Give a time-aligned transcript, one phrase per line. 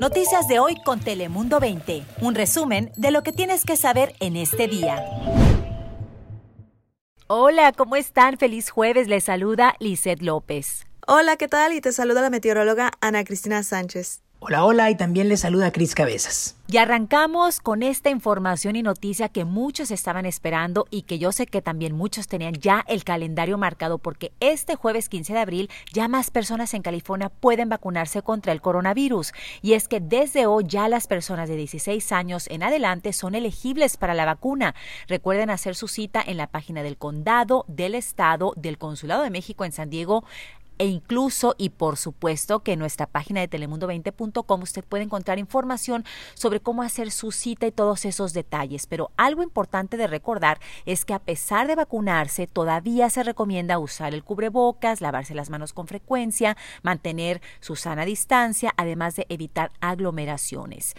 [0.00, 2.04] Noticias de hoy con Telemundo 20.
[2.20, 5.02] Un resumen de lo que tienes que saber en este día.
[7.28, 8.36] Hola, ¿cómo están?
[8.36, 9.08] Feliz jueves.
[9.08, 10.84] Les saluda Lizeth López.
[11.06, 11.72] Hola, ¿qué tal?
[11.72, 14.22] Y te saluda la meteoróloga Ana Cristina Sánchez.
[14.48, 16.54] Hola, hola, y también les saluda Cris Cabezas.
[16.68, 21.48] Y arrancamos con esta información y noticia que muchos estaban esperando y que yo sé
[21.48, 26.06] que también muchos tenían ya el calendario marcado porque este jueves 15 de abril ya
[26.06, 29.32] más personas en California pueden vacunarse contra el coronavirus.
[29.62, 33.96] Y es que desde hoy ya las personas de 16 años en adelante son elegibles
[33.96, 34.76] para la vacuna.
[35.08, 39.64] Recuerden hacer su cita en la página del condado, del estado, del Consulado de México
[39.64, 40.22] en San Diego
[40.78, 46.04] e incluso y por supuesto que en nuestra página de telemundo20.com usted puede encontrar información
[46.34, 48.86] sobre cómo hacer su cita y todos esos detalles.
[48.86, 54.14] Pero algo importante de recordar es que a pesar de vacunarse, todavía se recomienda usar
[54.14, 60.94] el cubrebocas, lavarse las manos con frecuencia, mantener su sana distancia, además de evitar aglomeraciones.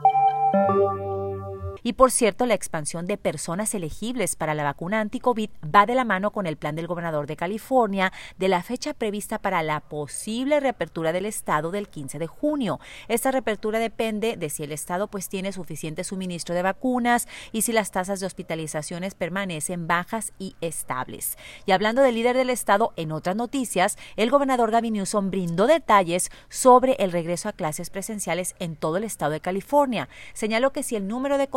[1.83, 6.05] Y por cierto, la expansión de personas elegibles para la vacuna anti-COVID va de la
[6.05, 10.59] mano con el plan del gobernador de California de la fecha prevista para la posible
[10.59, 12.79] reapertura del estado del 15 de junio.
[13.07, 17.71] Esta reapertura depende de si el estado pues tiene suficiente suministro de vacunas y si
[17.71, 21.37] las tasas de hospitalizaciones permanecen bajas y estables.
[21.65, 26.29] Y hablando del líder del estado, en otras noticias, el gobernador Gavin Newsom brindó detalles
[26.49, 30.09] sobre el regreso a clases presenciales en todo el estado de California.
[30.33, 31.47] Señaló que si el número de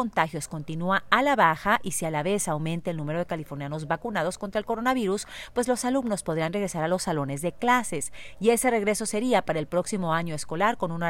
[0.48, 4.38] continúa a la baja y si a la vez aumenta el número de californianos vacunados
[4.38, 8.70] contra el coronavirus, pues los alumnos podrán regresar a los salones de clases y ese
[8.70, 11.02] regreso sería para el próximo año escolar con un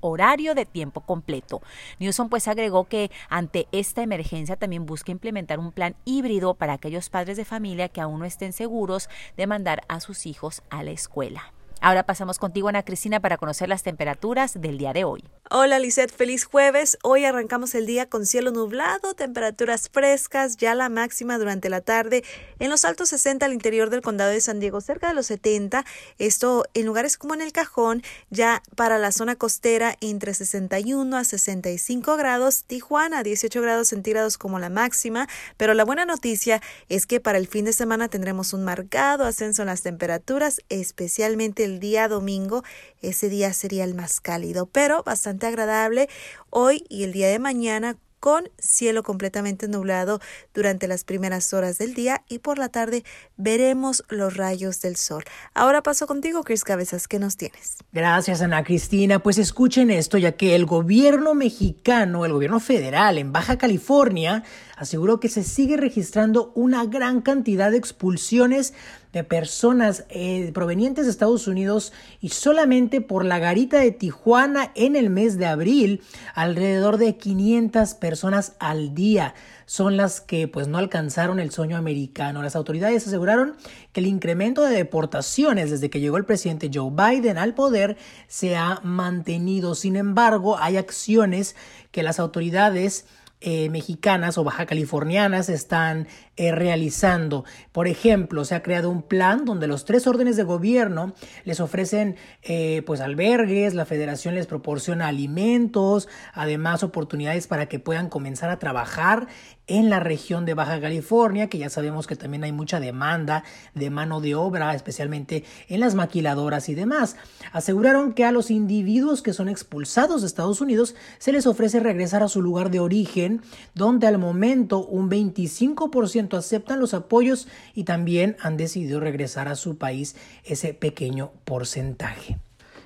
[0.00, 1.62] horario de tiempo completo.
[1.98, 7.08] Newsom pues agregó que ante esta emergencia también busca implementar un plan híbrido para aquellos
[7.08, 10.90] padres de familia que aún no estén seguros de mandar a sus hijos a la
[10.90, 11.52] escuela.
[11.82, 15.24] Ahora pasamos contigo, Ana Cristina, para conocer las temperaturas del día de hoy.
[15.50, 16.98] Hola, Lisette, feliz jueves.
[17.02, 22.22] Hoy arrancamos el día con cielo nublado, temperaturas frescas, ya la máxima durante la tarde
[22.58, 25.86] en los altos 60 al interior del condado de San Diego, cerca de los 70.
[26.18, 31.24] Esto en lugares como en el Cajón, ya para la zona costera entre 61 a
[31.24, 36.60] 65 grados, Tijuana 18 grados centígrados como la máxima, pero la buena noticia
[36.90, 41.64] es que para el fin de semana tendremos un marcado ascenso en las temperaturas, especialmente
[41.64, 42.64] el día domingo,
[43.02, 46.08] ese día sería el más cálido, pero bastante agradable
[46.50, 50.20] hoy y el día de mañana con cielo completamente nublado
[50.54, 53.02] durante las primeras horas del día y por la tarde
[53.36, 55.24] veremos los rayos del sol.
[55.54, 57.78] Ahora paso contigo, Chris Cabezas, ¿qué nos tienes?
[57.92, 59.20] Gracias, Ana Cristina.
[59.20, 64.44] Pues escuchen esto, ya que el gobierno mexicano, el gobierno federal en Baja California,
[64.76, 68.74] aseguró que se sigue registrando una gran cantidad de expulsiones
[69.12, 74.96] de personas eh, provenientes de Estados Unidos y solamente por la garita de Tijuana en
[74.96, 76.02] el mes de abril,
[76.34, 79.34] alrededor de 500 personas al día
[79.70, 82.42] son las que pues no alcanzaron el sueño americano.
[82.42, 83.54] Las autoridades aseguraron
[83.92, 87.96] que el incremento de deportaciones desde que llegó el presidente Joe Biden al poder
[88.26, 89.76] se ha mantenido.
[89.76, 91.54] Sin embargo, hay acciones
[91.92, 93.06] que las autoridades
[93.42, 97.44] eh, mexicanas o baja californianas están eh, realizando.
[97.72, 101.14] Por ejemplo, se ha creado un plan donde los tres órdenes de gobierno
[101.44, 108.10] les ofrecen eh, pues albergues, la federación les proporciona alimentos, además oportunidades para que puedan
[108.10, 109.28] comenzar a trabajar
[109.70, 113.88] en la región de Baja California, que ya sabemos que también hay mucha demanda de
[113.88, 117.14] mano de obra, especialmente en las maquiladoras y demás.
[117.52, 122.24] Aseguraron que a los individuos que son expulsados de Estados Unidos se les ofrece regresar
[122.24, 123.29] a su lugar de origen,
[123.74, 129.78] donde al momento un 25% aceptan los apoyos y también han decidido regresar a su
[129.78, 132.38] país ese pequeño porcentaje.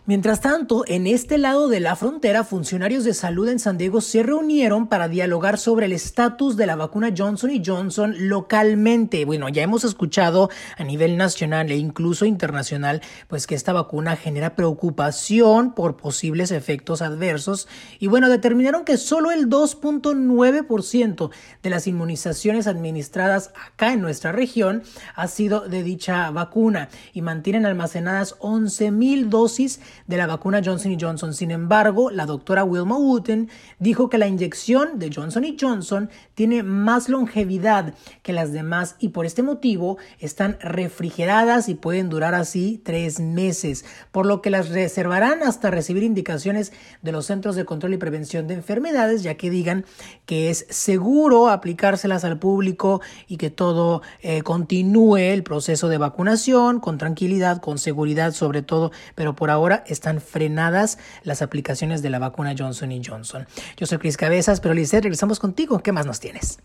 [0.06, 4.22] Mientras tanto, en este lado de la frontera, funcionarios de salud en San Diego se
[4.22, 9.24] reunieron para dialogar sobre el estatus de la vacuna Johnson Johnson localmente.
[9.24, 14.54] Bueno, ya hemos escuchado a nivel nacional e incluso internacional, pues que esta vacuna genera
[14.54, 17.66] preocupación por posibles efectos adversos.
[17.98, 21.30] Y bueno, determinaron que solo el 2.9%
[21.62, 24.82] de las inmunizaciones administradas acá en nuestra región
[25.14, 31.34] ha sido de dicha vacuna y mantienen almacenadas 11.000 dosis de la vacuna Johnson Johnson.
[31.34, 33.48] Sin embargo, la doctora Wilma Wooten
[33.78, 39.26] dijo que la inyección de Johnson Johnson tiene más longevidad que las demás y por
[39.26, 45.42] este motivo están refrigeradas y pueden durar así tres meses, por lo que las reservarán
[45.42, 49.84] hasta recibir indicaciones de los Centros de Control y Prevención de Enfermedades, ya que digan
[50.26, 56.80] que es seguro aplicárselas al público y que todo eh, continúe el proceso de vacunación
[56.80, 62.18] con tranquilidad, con seguridad sobre todo, pero por ahora están frenadas las aplicaciones de la
[62.18, 63.46] vacuna Johnson Johnson.
[63.76, 65.80] Yo soy Cris Cabezas, pero Lizeth, regresamos contigo.
[65.80, 66.58] ¿Qué más nos tienes?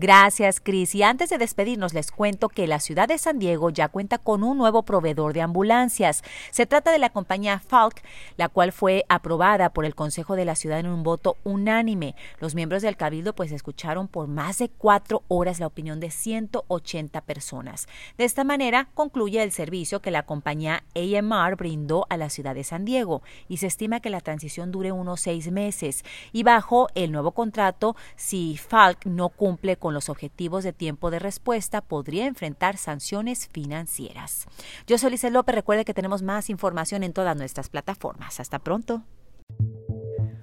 [0.00, 0.94] Gracias, Cris.
[0.94, 4.44] Y antes de despedirnos, les cuento que la ciudad de San Diego ya cuenta con
[4.44, 6.22] un nuevo proveedor de ambulancias.
[6.52, 8.00] Se trata de la compañía Falk,
[8.36, 12.14] la cual fue aprobada por el Consejo de la Ciudad en un voto unánime.
[12.38, 17.20] Los miembros del Cabildo pues escucharon por más de cuatro horas la opinión de 180
[17.22, 17.88] personas.
[18.16, 22.62] De esta manera concluye el servicio que la compañía AMR brindó a la ciudad de
[22.62, 26.04] San Diego y se estima que la transición dure unos seis meses.
[26.30, 31.10] Y bajo el nuevo contrato, si Falk no cumple con con los objetivos de tiempo
[31.10, 34.44] de respuesta podría enfrentar sanciones financieras.
[34.86, 38.38] Yo soy Lice López, recuerde que tenemos más información en todas nuestras plataformas.
[38.38, 39.02] Hasta pronto.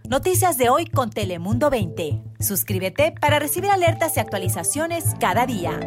[0.09, 2.23] Noticias de hoy con Telemundo 20.
[2.39, 5.79] Suscríbete para recibir alertas y actualizaciones cada día.